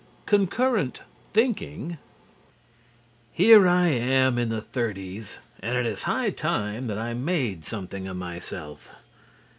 Concurrent 0.25 1.03
Thinking 1.31 1.99
"Here 3.31 3.67
I 3.67 3.85
am 3.89 4.39
in 4.39 4.49
the 4.49 4.59
thirties 4.59 5.37
and 5.59 5.77
it 5.77 5.85
is 5.85 6.01
high 6.09 6.31
time 6.31 6.87
that 6.87 6.97
I 6.97 7.13
made 7.13 7.63
something 7.63 8.07
of 8.07 8.17
myself. 8.17 8.89